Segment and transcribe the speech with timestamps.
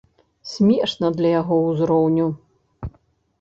[0.51, 2.27] Смешна для яго ўзроўню.